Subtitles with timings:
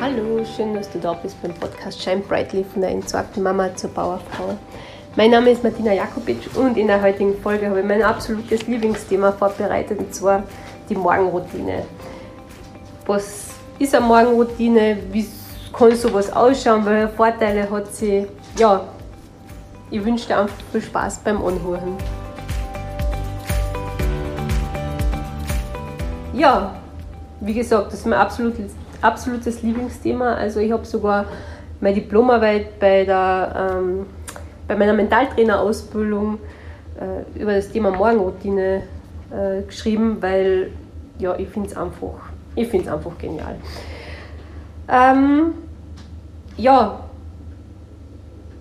[0.00, 3.90] Hallo, schön, dass du da bist beim Podcast Shine Brightly von der entzwagten Mama zur
[3.90, 4.56] Bauerfrau.
[5.16, 9.32] Mein Name ist Martina Jakobic und in der heutigen Folge habe ich mein absolutes Lieblingsthema
[9.32, 10.44] vorbereitet und zwar
[10.88, 11.82] die Morgenroutine.
[13.06, 13.46] Was
[13.80, 14.98] ist eine Morgenroutine?
[15.10, 15.26] Wie
[15.72, 16.86] kann sowas ausschauen?
[16.86, 18.28] Welche Vorteile hat sie?
[18.56, 18.82] Ja,
[19.90, 21.96] ich wünsche dir einfach viel Spaß beim Anhören.
[26.32, 26.76] Ja,
[27.40, 30.34] wie gesagt, das ist mein absolutes, absolutes Lieblingsthema.
[30.34, 31.26] Also ich habe sogar
[31.80, 34.06] meine Diplomarbeit bei, der, ähm,
[34.66, 36.38] bei meiner Mentaltrainerausbildung
[36.98, 38.82] äh, über das Thema Morgenroutine
[39.30, 40.70] äh, geschrieben, weil
[41.18, 43.56] ja, ich finde es einfach, einfach genial.
[44.88, 45.54] Ähm,
[46.56, 47.00] ja,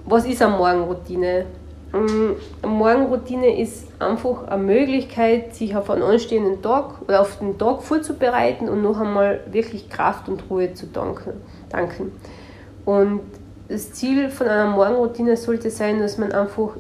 [0.06, 1.46] was ist eine Morgenroutine?
[1.94, 2.36] Eine
[2.68, 8.68] Morgenroutine ist einfach eine Möglichkeit, sich auf einen anstehenden Tag oder auf den Tag vorzubereiten
[8.68, 12.12] und noch einmal wirklich Kraft und Ruhe zu danken.
[12.86, 13.22] Und
[13.70, 16.76] das Ziel von einer Morgenroutine sollte sein, dass man einfach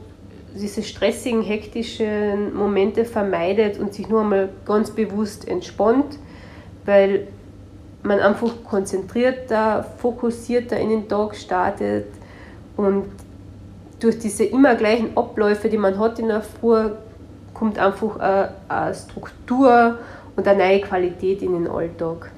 [0.55, 6.17] diese stressigen, hektischen Momente vermeidet und sich nur einmal ganz bewusst entspannt,
[6.85, 7.27] weil
[8.03, 12.07] man einfach konzentrierter, fokussierter in den Tag startet
[12.75, 13.05] und
[13.99, 16.89] durch diese immer gleichen Abläufe, die man hat in der Früh,
[17.53, 19.97] kommt einfach eine, eine Struktur
[20.35, 22.31] und eine neue Qualität in den Alltag.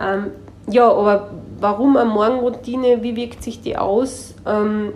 [0.00, 0.30] Ähm,
[0.68, 3.02] ja, aber warum eine Morgenroutine?
[3.02, 4.34] Wie wirkt sich die aus?
[4.46, 4.92] Ähm,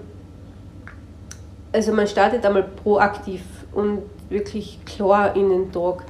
[1.72, 6.04] also man startet einmal proaktiv und wirklich klar in den Tag,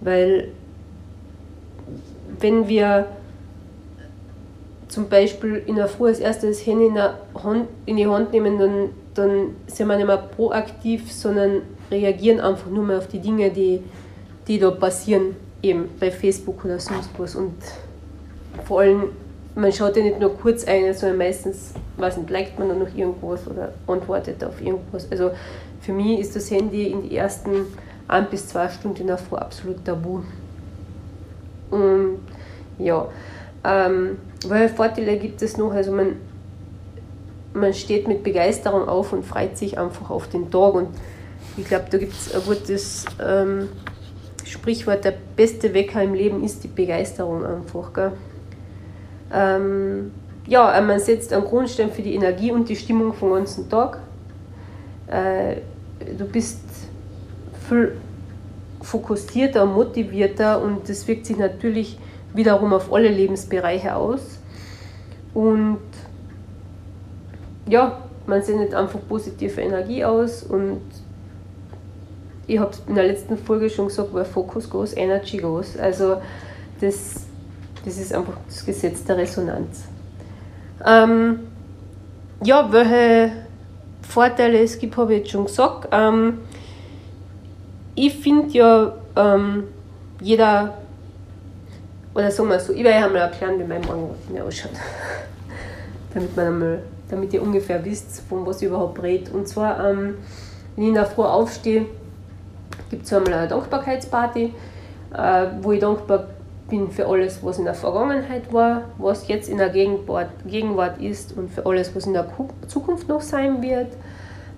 [0.00, 0.52] weil
[2.38, 3.06] wenn wir
[4.96, 8.58] zum Beispiel in der Früh als erstes das Handy in, Hand, in die Hand nehmen,
[8.58, 13.50] dann, dann sind wir nicht mehr proaktiv, sondern reagieren einfach nur mehr auf die Dinge,
[13.50, 13.82] die,
[14.48, 17.36] die da passieren, eben bei Facebook oder sonst was.
[17.36, 17.56] Und
[18.64, 19.10] vor allem,
[19.54, 22.96] man schaut ja nicht nur kurz ein, sondern meistens, weiß nicht, liked man dann noch
[22.96, 25.12] irgendwas oder antwortet auf irgendwas.
[25.12, 25.32] Also
[25.82, 27.66] für mich ist das Handy in die ersten
[28.08, 30.22] ein bis zwei Stunden in der Früh absolut tabu.
[31.70, 32.20] Und
[32.78, 33.06] ja,
[33.66, 35.72] ähm, welche Vorteile gibt es noch?
[35.72, 36.16] Also man,
[37.52, 40.74] man steht mit Begeisterung auf und freut sich einfach auf den Tag.
[40.74, 40.88] Und
[41.56, 43.68] ich glaube, da gibt es ein gutes ähm,
[44.44, 47.92] Sprichwort, der beste Wecker im Leben ist die Begeisterung einfach.
[47.92, 48.12] Gell?
[49.32, 50.12] Ähm,
[50.46, 53.98] ja, man setzt einen Grundstein für die Energie und die Stimmung vom ganzen Tag.
[55.08, 55.56] Äh,
[56.16, 56.60] du bist
[57.68, 57.96] viel
[58.82, 61.98] fokussierter motivierter und das wirkt sich natürlich
[62.36, 64.38] wiederum auf alle Lebensbereiche aus.
[65.34, 65.80] Und
[67.68, 70.80] ja, man sendet einfach positive Energie aus und
[72.46, 75.76] ich habe es in der letzten Folge schon gesagt, where Focus goes, Energy goes.
[75.76, 76.22] Also
[76.80, 77.26] das,
[77.84, 79.84] das ist einfach das Gesetz der Resonanz.
[80.84, 81.40] Ähm,
[82.44, 83.32] ja, welche
[84.02, 85.88] Vorteile es gibt, habe ich jetzt schon gesagt.
[85.90, 86.38] Ähm,
[87.96, 89.64] ich finde ja, ähm,
[90.20, 90.74] jeder
[92.16, 94.72] oder sagen wir so, ich werde einmal erklären, wie mein Morgenroutine ausschaut.
[96.14, 96.78] damit, man einmal,
[97.10, 99.30] damit ihr ungefähr wisst, von was ich überhaupt rede.
[99.32, 100.16] Und zwar, ähm,
[100.74, 101.84] wenn ich in der Früh aufstehe,
[102.90, 104.54] gibt es einmal eine Dankbarkeitsparty,
[105.14, 106.28] äh, wo ich dankbar
[106.70, 111.36] bin für alles, was in der Vergangenheit war, was jetzt in der Gegenwart, Gegenwart ist
[111.36, 112.26] und für alles, was in der
[112.66, 113.88] Zukunft noch sein wird.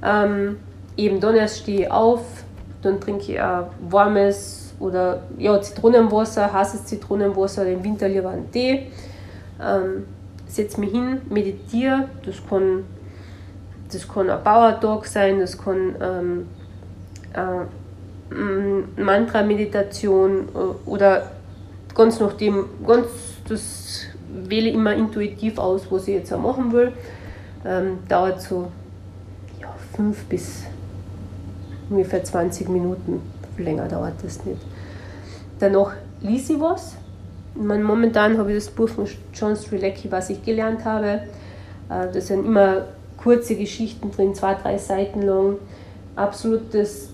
[0.04, 0.58] Ähm,
[0.96, 2.22] eben dann erst stehe ich auf,
[2.82, 8.86] dann trinke ich ein warmes oder ja, Zitronenwasser, heißes Zitronenwasser, im Winter lieber einen Tee.
[9.60, 10.04] Ähm,
[10.46, 12.08] setze mich hin, meditiere.
[12.24, 12.84] Das kann,
[13.92, 16.46] das kann ein Power sein, das kann ähm,
[17.34, 21.30] äh, Mantra-Meditation äh, oder
[21.94, 23.08] ganz nachdem, ganz,
[23.48, 24.02] das
[24.46, 26.92] wähle ich immer intuitiv aus, was ich jetzt auch machen will.
[27.64, 28.70] Ähm, dauert so
[29.60, 30.64] ja, fünf bis
[31.90, 33.20] ungefähr 20 Minuten
[33.58, 34.60] länger dauert das nicht.
[35.58, 36.96] Danach lies ich was.
[37.54, 41.22] Momentan habe ich das Buch von John Strilecki, was ich gelernt habe.
[41.88, 42.84] Äh, das sind immer
[43.16, 45.56] kurze Geschichten drin, zwei, drei Seiten lang.
[46.14, 47.10] Absolutes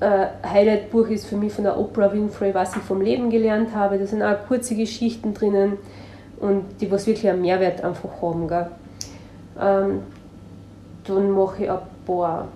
[0.00, 3.98] äh, Highlight-Buch ist für mich von der Oprah Winfrey, was ich vom Leben gelernt habe.
[3.98, 5.78] Da sind auch kurze Geschichten drinnen
[6.38, 8.46] und die was wirklich einen Mehrwert einfach haben.
[8.46, 8.66] Gell?
[9.60, 10.02] Ähm,
[11.04, 12.48] dann mache ich ein paar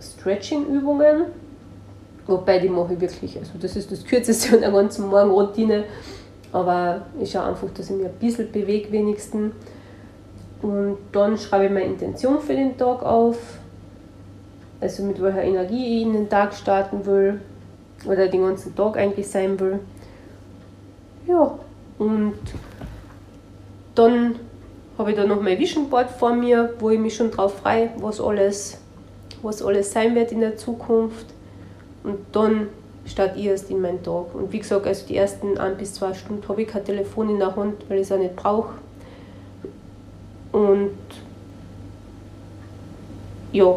[0.00, 1.24] Stretching-Übungen
[2.28, 5.84] Wobei die mache ich wirklich, also das ist das Kürzeste an der ganzen Morgenroutine.
[6.52, 9.52] Aber ich schaue einfach, dass ich mich ein bisschen bewege wenigstens.
[10.60, 13.38] Und dann schreibe ich meine Intention für den Tag auf.
[14.80, 17.40] Also mit welcher Energie ich in den Tag starten will.
[18.06, 19.80] Oder den ganzen Tag eigentlich sein will.
[21.26, 21.58] Ja,
[21.98, 22.34] und
[23.94, 24.36] dann
[24.98, 27.90] habe ich da noch mein Vision Board vor mir, wo ich mich schon drauf freue,
[27.98, 28.78] was alles,
[29.42, 31.26] was alles sein wird in der Zukunft.
[32.04, 32.68] Und dann
[33.06, 34.34] starte ich erst in meinen Tag.
[34.34, 37.38] Und wie gesagt, also die ersten ein bis zwei Stunden habe ich kein Telefon in
[37.38, 38.74] der Hand, weil ich es auch nicht brauche.
[40.52, 40.96] Und
[43.52, 43.76] ja,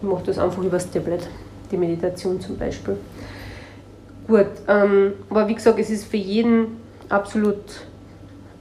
[0.00, 1.28] ich mache das einfach übers Tablet,
[1.70, 2.96] die Meditation zum Beispiel.
[4.26, 7.86] Gut, ähm, aber wie gesagt, es ist für jeden absolut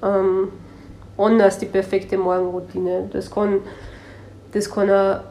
[0.03, 0.49] ähm,
[1.17, 3.09] anders die perfekte Morgenroutine.
[3.11, 3.59] Das kann,
[4.51, 5.21] das kann auch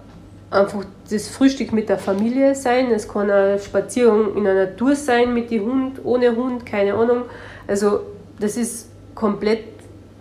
[0.55, 5.35] einfach das Frühstück mit der Familie sein, es kann eine Spaziergang in der Natur sein
[5.35, 7.23] mit dem Hund, ohne Hund, keine Ahnung.
[7.67, 8.01] Also
[8.39, 9.65] das ist komplett,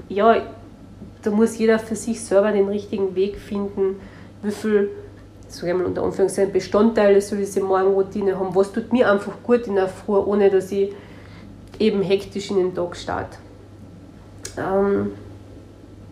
[0.09, 0.41] ja,
[1.21, 3.95] da muss jeder für sich selber den richtigen Weg finden,
[4.41, 4.89] wie viel,
[5.47, 9.67] sage ich mal unter Anführungszeichen, Bestandteile soll diese Morgenroutine haben, was tut mir einfach gut
[9.67, 10.93] in der Früh, ohne dass ich
[11.79, 13.37] eben hektisch in den Tag starte.
[14.57, 15.13] Ähm,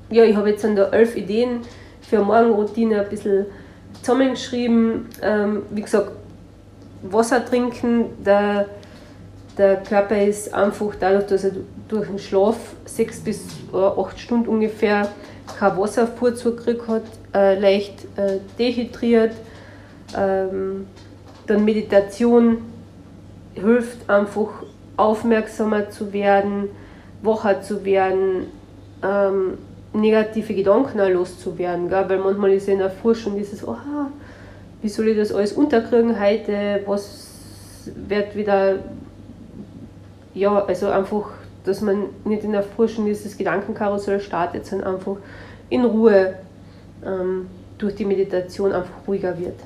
[0.09, 1.61] ja, ich habe jetzt dann da elf Ideen
[2.01, 3.45] für eine Morgenroutine ein bisschen
[3.99, 5.07] zusammengeschrieben.
[5.21, 6.11] Ähm, wie gesagt,
[7.03, 8.67] Wasser trinken, der,
[9.57, 11.51] der Körper ist einfach dadurch, dass er
[11.87, 15.07] durch den Schlaf sechs bis acht Stunden ungefähr
[15.57, 17.03] kein Wasserfuhrzug hat,
[17.33, 19.33] äh, leicht äh, dehydriert.
[20.15, 20.87] Ähm,
[21.47, 22.59] dann Meditation
[23.53, 24.49] hilft einfach
[24.97, 26.69] aufmerksamer zu werden,
[27.21, 28.47] wacher zu werden,
[29.03, 29.57] ähm,
[29.93, 31.89] negative Gedanken loszuwerden.
[31.89, 32.05] Gell?
[32.07, 33.75] Weil manchmal ist ja in der Forschung dieses, oh,
[34.81, 38.79] wie soll ich das alles unterkriegen heute, was wird wieder,
[40.33, 41.31] ja, also einfach,
[41.65, 45.17] dass man nicht in der Forschung dieses Gedankenkarussell startet, sondern einfach
[45.69, 46.35] in Ruhe
[47.05, 47.47] ähm,
[47.77, 49.59] durch die Meditation einfach ruhiger wird.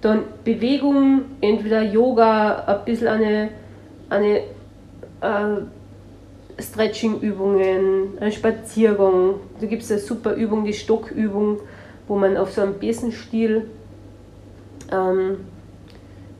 [0.00, 3.48] Dann Bewegung, entweder Yoga, ein bisschen eine,
[4.10, 4.38] eine
[5.20, 5.62] äh,
[6.58, 9.34] Stretching-Übungen, ein Spaziergang.
[9.60, 11.60] Da gibt es eine super Übung, die Stockübung,
[12.06, 13.68] wo man auf so einem Besenstiel
[14.92, 15.38] ähm,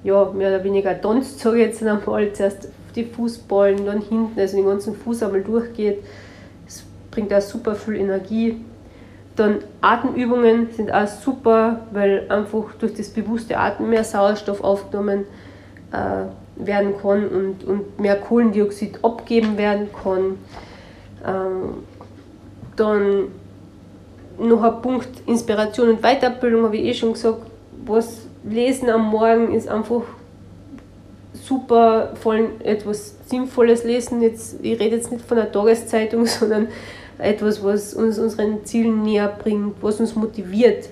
[0.04, 4.56] ja, mehr oder weniger tanzt, sage ich jetzt einmal, zuerst die Fußballen, dann hinten, also
[4.56, 6.04] den ganzen Fuß einmal durchgeht.
[6.64, 8.64] Das bringt auch super viel Energie.
[9.34, 15.24] Dann Atemübungen sind auch super, weil einfach durch das bewusste Atmen mehr Sauerstoff aufgenommen
[15.90, 16.26] äh,
[16.56, 20.38] werden kann und, und mehr Kohlendioxid abgeben werden kann.
[21.26, 21.84] Ähm,
[22.76, 23.28] dann
[24.38, 27.42] noch ein Punkt Inspiration und Weiterbildung, habe ich eh schon gesagt.
[27.86, 30.02] Was Lesen am Morgen ist einfach
[31.32, 34.22] super, vor allem etwas Sinnvolles lesen.
[34.22, 36.68] Jetzt, ich rede jetzt nicht von einer Tageszeitung, sondern
[37.18, 40.88] etwas, was uns unseren Zielen näher bringt, was uns motiviert.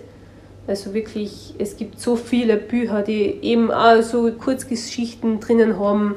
[0.67, 6.14] Also wirklich, es gibt so viele Bücher, die eben auch so Kurzgeschichten drinnen haben,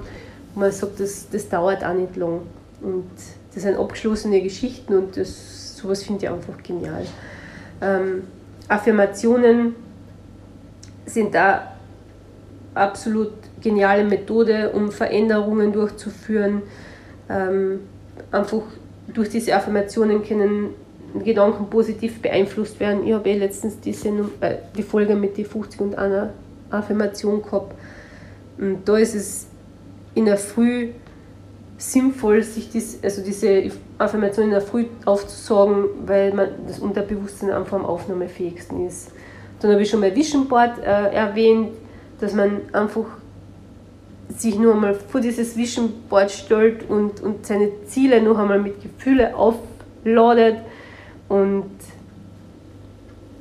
[0.54, 2.42] wo man sagt, das, das dauert auch nicht lang.
[2.82, 3.10] Und
[3.54, 7.06] das sind abgeschlossene Geschichten und das, sowas finde ich einfach genial.
[7.82, 8.24] Ähm,
[8.68, 9.76] Affirmationen
[11.06, 11.76] sind da
[12.76, 13.32] absolut
[13.62, 16.62] geniale Methode, um Veränderungen durchzuführen.
[17.30, 17.80] Ähm,
[18.32, 18.62] einfach
[19.08, 20.76] durch diese Affirmationen können
[21.24, 23.06] Gedanken positiv beeinflusst werden.
[23.06, 26.34] Ich habe eh letztens die, Sendung, äh, die Folge mit die 50 und einer
[26.70, 27.76] Affirmation gehabt.
[28.58, 29.48] Und da ist es
[30.14, 30.90] in der Früh
[31.78, 37.78] sinnvoll, sich dies, also diese Affirmation in der Früh aufzusagen, weil man das Unterbewusstsein einfach
[37.78, 39.12] am aufnahmefähigsten ist.
[39.60, 41.70] Dann habe ich schon mal Vision Board äh, erwähnt,
[42.20, 43.06] dass man einfach
[44.30, 48.82] sich nur einmal vor dieses Vision Board stellt und, und seine Ziele noch einmal mit
[48.82, 50.58] Gefühle aufladet
[51.28, 51.72] und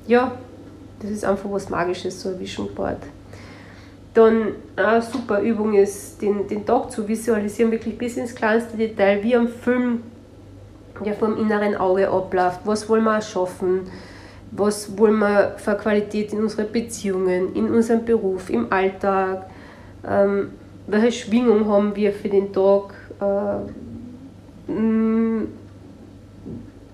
[0.06, 0.32] ja,
[1.00, 2.98] das ist einfach was Magisches, so ein Vision Board.
[4.14, 9.22] Dann eine super Übung ist, den, den Tag zu visualisieren, wirklich bis ins kleinste Detail,
[9.22, 10.02] wie am Film,
[11.04, 12.60] der vom inneren Auge abläuft.
[12.64, 13.80] Was wollen wir schaffen?
[14.52, 19.50] Was wollen wir für Qualität in unseren Beziehungen, in unserem Beruf, im Alltag?
[20.08, 20.50] Ähm,
[20.86, 22.94] welche Schwingung haben wir für den Tag?
[23.20, 24.72] Äh,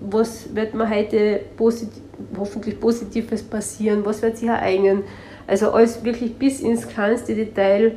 [0.00, 1.90] was wird mir heute posit
[2.36, 5.04] hoffentlich Positives passieren, was wird sich ereignen.
[5.46, 7.92] Also alles wirklich bis ins kleinste Detail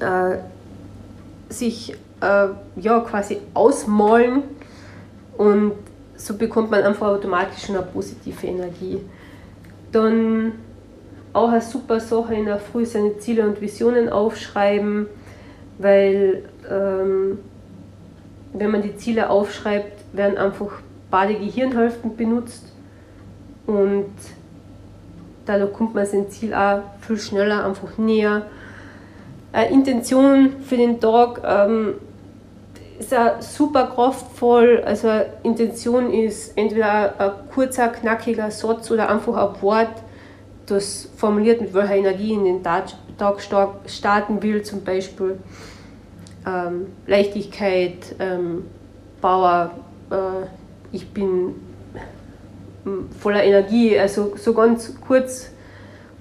[0.00, 0.36] äh,
[1.48, 4.42] sich äh, ja, quasi ausmalen
[5.36, 5.72] und
[6.16, 9.00] so bekommt man einfach automatisch eine positive Energie.
[9.92, 10.52] Dann
[11.32, 15.06] auch eine super Sache in der Früh seine Ziele und Visionen aufschreiben,
[15.78, 17.38] weil ähm,
[18.52, 20.80] wenn man die Ziele aufschreibt, werden einfach
[21.10, 22.72] beide Gehirnhälften benutzt
[23.66, 24.12] und
[25.46, 28.46] dadurch kommt man sein Ziel auch viel schneller einfach näher.
[29.52, 31.94] Äh, Intention für den Tag, ähm,
[32.98, 34.82] ist auch super kraftvoll.
[34.84, 35.08] Also
[35.42, 40.02] Intention ist entweder ein kurzer, knackiger Satz oder einfach ein Wort,
[40.66, 43.40] das formuliert, mit welcher Energie in den Tag
[43.86, 45.38] starten will, zum Beispiel
[46.46, 48.64] ähm, Leichtigkeit, ähm,
[49.20, 49.70] Power,
[50.10, 50.46] äh,
[50.92, 51.54] ich bin
[52.84, 55.50] hm, voller Energie, also so ganz kurz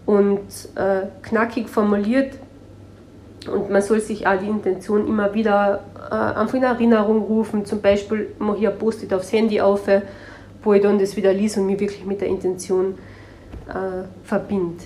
[0.06, 0.40] und
[0.76, 2.36] äh, knackig formuliert.
[3.52, 7.66] Und man soll sich auch die Intention immer wieder äh, einfach in Erinnerung rufen.
[7.66, 9.82] Zum Beispiel mache ich ein Post-it aufs Handy auf,
[10.64, 12.96] wo ich dann das wieder lese und mich wirklich mit der Intention
[13.68, 14.84] äh, verbinde.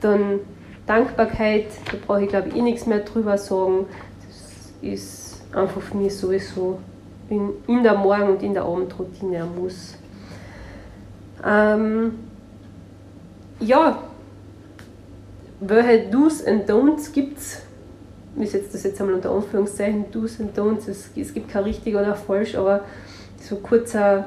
[0.00, 0.40] Dann
[0.86, 3.86] Dankbarkeit, da brauche ich glaube ich eh nichts mehr drüber sagen.
[4.26, 6.78] Das ist einfach für mich sowieso
[7.30, 9.96] in, in der Morgen- und in der Abendroutine ein Muss.
[11.44, 12.18] Ähm,
[13.60, 14.02] ja,
[15.60, 17.62] welche Do's and Don'ts gibt es?
[18.38, 20.88] Ich setze das jetzt einmal unter Anführungszeichen, Do's and Don'ts.
[20.88, 22.84] Es, es gibt kein richtig oder falsch, aber
[23.40, 24.26] so kurzer,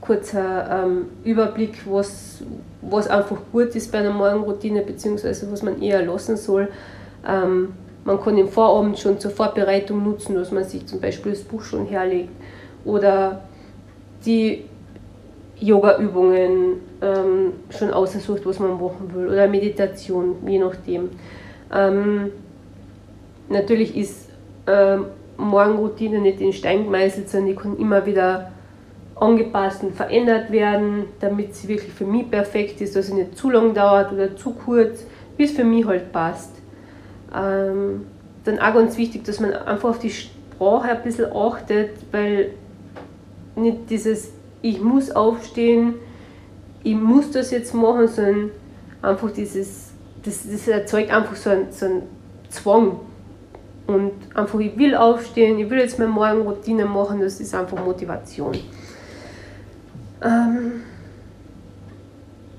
[0.00, 2.42] kurzer ähm, Überblick, was,
[2.82, 6.68] was einfach gut ist bei einer Morgenroutine, beziehungsweise was man eher lassen soll.
[7.26, 11.42] Ähm, man kann den Vorabend schon zur Vorbereitung nutzen, dass man sich zum Beispiel das
[11.42, 12.30] Buch schon herlegt
[12.84, 13.42] oder
[14.24, 14.64] die
[15.60, 21.10] Yoga-Übungen ähm, schon ausgesucht, was man machen will oder Meditation, je nachdem.
[21.72, 22.30] Ähm,
[23.48, 24.28] natürlich ist
[24.66, 25.06] ähm,
[25.36, 28.50] Morgenroutine nicht in Stein gemeißelt, sondern die kann immer wieder
[29.16, 33.50] angepasst und verändert werden, damit sie wirklich für mich perfekt ist, dass sie nicht zu
[33.50, 35.06] lang dauert oder zu kurz,
[35.36, 36.53] wie es für mich halt passt.
[37.34, 38.06] Ähm,
[38.44, 42.50] dann auch ganz wichtig, dass man einfach auf die Sprache ein bisschen achtet, weil
[43.56, 44.32] nicht dieses
[44.64, 45.96] ich muss aufstehen,
[46.82, 48.50] ich muss das jetzt machen, sondern
[49.02, 49.90] einfach dieses,
[50.22, 52.02] das, das erzeugt einfach so einen, so einen
[52.48, 53.00] Zwang.
[53.86, 58.54] Und einfach, ich will aufstehen, ich will jetzt meine Morgenroutine machen, das ist einfach Motivation.
[60.22, 60.72] Ähm,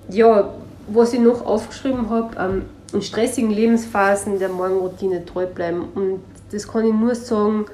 [0.09, 0.53] ja,
[0.87, 5.85] was ich noch aufgeschrieben habe, ähm, in stressigen Lebensphasen der Morgenroutine treu bleiben.
[5.95, 7.65] Und das kann ich nur sagen,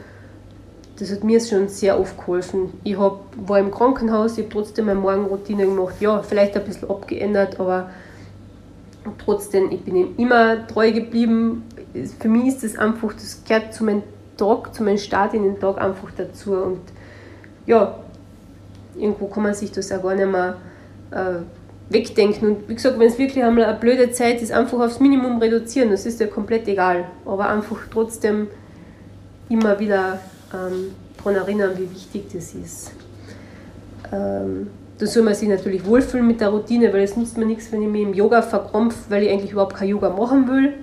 [0.97, 2.73] das hat mir schon sehr oft geholfen.
[2.83, 5.95] Ich hab, war im Krankenhaus, ich habe trotzdem meine Morgenroutine gemacht.
[5.99, 7.89] Ja, vielleicht ein bisschen abgeändert, aber
[9.23, 11.63] trotzdem, ich bin ihm immer treu geblieben.
[12.19, 14.03] Für mich ist das einfach, das gehört zu meinem
[14.37, 16.53] Tag, zu meinem Start in den Tag einfach dazu.
[16.53, 16.81] Und
[17.65, 17.99] ja,
[18.95, 20.57] irgendwo kann man sich das auch gar nicht mehr
[21.11, 21.41] äh,
[21.91, 22.49] wegdenken.
[22.49, 25.91] Und wie gesagt, wenn es wirklich einmal eine blöde Zeit ist, einfach aufs Minimum reduzieren,
[25.91, 27.05] das ist ja komplett egal.
[27.25, 28.47] Aber einfach trotzdem
[29.49, 30.19] immer wieder
[30.53, 32.91] ähm, daran erinnern, wie wichtig das ist.
[34.11, 34.67] Ähm,
[34.97, 37.81] da soll man sich natürlich wohlfühlen mit der Routine, weil es nutzt mir nichts, wenn
[37.81, 40.73] ich mich im Yoga verkrampfe, weil ich eigentlich überhaupt kein Yoga machen will.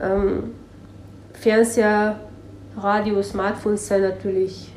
[0.00, 0.54] Ähm,
[1.32, 2.20] Fernseher,
[2.76, 4.72] Radio, Smartphones sind natürlich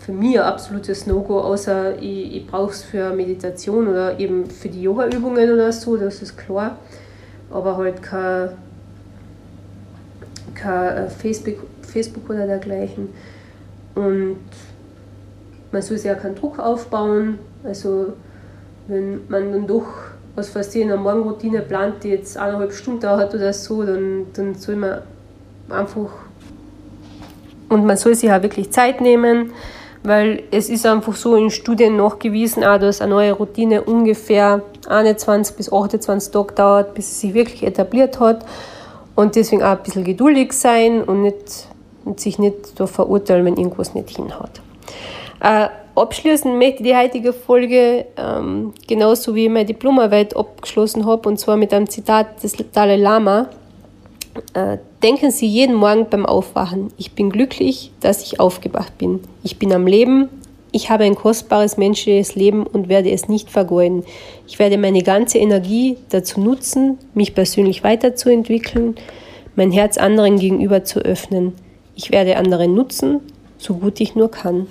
[0.00, 4.68] für mich ein absolutes No-Go, außer ich, ich brauche es für Meditation oder eben für
[4.68, 6.78] die Yoga-Übungen oder so, das ist klar.
[7.50, 8.50] Aber halt kein,
[10.54, 13.08] kein äh, Facebook, Facebook oder dergleichen.
[13.94, 14.38] Und
[15.72, 17.38] man soll sich ja keinen Druck aufbauen.
[17.64, 18.12] Also
[18.86, 19.86] wenn man dann doch
[20.36, 24.76] aus Versehen eine Morgenroutine plant, die jetzt eineinhalb Stunden dauert oder so, dann, dann soll
[24.76, 25.02] man
[25.68, 26.10] einfach
[27.72, 29.52] und man soll sich auch wirklich Zeit nehmen,
[30.02, 35.56] weil es ist einfach so in Studien nachgewiesen, auch, dass eine neue Routine ungefähr 21
[35.56, 38.44] bis 28 Tage dauert, bis sie sich wirklich etabliert hat.
[39.14, 41.66] Und deswegen auch ein bisschen geduldig sein und nicht
[42.04, 44.60] und sich nicht so verurteilen, wenn irgendwas nicht hinhaut.
[45.40, 51.28] Äh, abschließend möchte ich die heutige Folge ähm, genauso wie ich meine Diplomarbeit abgeschlossen habe,
[51.28, 53.46] und zwar mit einem Zitat des Dalai Lama.
[54.54, 59.20] Äh, denken Sie jeden Morgen beim Aufwachen, ich bin glücklich, dass ich aufgewacht bin.
[59.42, 60.28] Ich bin am Leben,
[60.70, 64.04] ich habe ein kostbares menschliches Leben und werde es nicht vergeuden.
[64.46, 68.94] Ich werde meine ganze Energie dazu nutzen, mich persönlich weiterzuentwickeln,
[69.56, 71.52] mein Herz anderen gegenüber zu öffnen.
[71.94, 73.20] Ich werde andere nutzen,
[73.58, 74.66] so gut ich nur kann.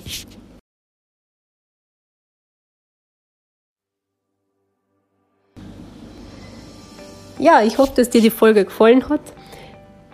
[7.38, 9.20] Ja, ich hoffe, dass dir die Folge gefallen hat.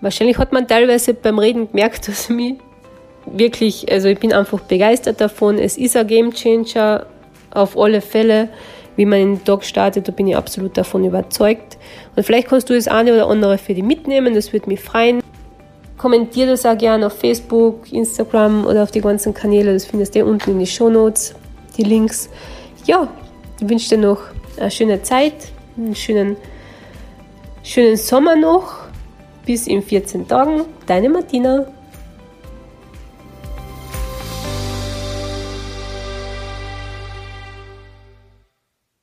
[0.00, 2.54] Wahrscheinlich hat man teilweise beim Reden gemerkt, dass mich
[3.26, 5.58] wirklich, also ich bin einfach begeistert davon.
[5.58, 7.06] Es ist ein Game Changer
[7.50, 8.48] auf alle Fälle,
[8.96, 11.78] wie man den Tag startet, da bin ich absolut davon überzeugt.
[12.16, 15.22] Und vielleicht kannst du das eine oder andere für dich mitnehmen, das würde mich freuen.
[15.96, 19.72] Kommentier das auch gerne auf Facebook, Instagram oder auf die ganzen Kanäle.
[19.72, 21.34] Das findest du unten in die Show Notes,
[21.76, 22.28] die Links.
[22.86, 23.08] Ja,
[23.60, 24.20] ich wünsche dir noch
[24.58, 25.34] eine schöne Zeit,
[25.76, 26.36] einen schönen,
[27.62, 28.77] schönen Sommer noch.
[29.48, 30.66] Bis in 14 Tagen.
[30.86, 31.64] Deine Martina.